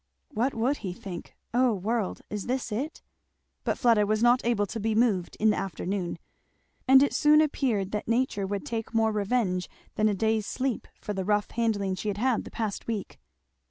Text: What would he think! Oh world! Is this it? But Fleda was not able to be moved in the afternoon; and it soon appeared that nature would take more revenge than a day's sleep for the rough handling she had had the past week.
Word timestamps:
What 0.31 0.55
would 0.55 0.77
he 0.77 0.93
think! 0.93 1.35
Oh 1.53 1.73
world! 1.75 2.21
Is 2.31 2.47
this 2.47 2.71
it? 2.71 3.03
But 3.63 3.77
Fleda 3.77 4.07
was 4.07 4.23
not 4.23 4.43
able 4.43 4.65
to 4.65 4.79
be 4.79 4.95
moved 4.95 5.37
in 5.39 5.51
the 5.51 5.57
afternoon; 5.59 6.17
and 6.87 7.03
it 7.03 7.13
soon 7.13 7.39
appeared 7.39 7.91
that 7.91 8.07
nature 8.07 8.47
would 8.47 8.65
take 8.65 8.95
more 8.95 9.11
revenge 9.11 9.69
than 9.97 10.09
a 10.09 10.15
day's 10.15 10.47
sleep 10.47 10.87
for 10.99 11.13
the 11.13 11.23
rough 11.23 11.51
handling 11.51 11.93
she 11.93 12.07
had 12.07 12.17
had 12.17 12.45
the 12.45 12.49
past 12.49 12.87
week. 12.87 13.19